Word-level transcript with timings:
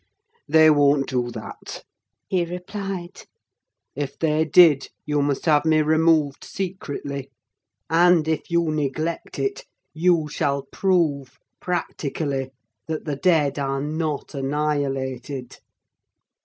"They 0.47 0.71
won't 0.71 1.09
do 1.09 1.29
that," 1.29 1.83
he 2.27 2.43
replied: 2.43 3.25
"if 3.95 4.17
they 4.17 4.45
did, 4.45 4.87
you 5.05 5.21
must 5.21 5.45
have 5.45 5.63
me 5.63 5.83
removed 5.83 6.43
secretly; 6.43 7.29
and 7.87 8.27
if 8.27 8.49
you 8.49 8.71
neglect 8.71 9.37
it 9.37 9.63
you 9.93 10.27
shall 10.27 10.63
prove, 10.71 11.37
practically, 11.59 12.49
that 12.87 13.05
the 13.05 13.15
dead 13.15 13.59
are 13.59 13.79
not 13.79 14.33
annihilated!" 14.33 15.59